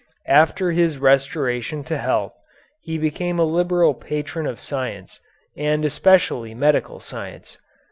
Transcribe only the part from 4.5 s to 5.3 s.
science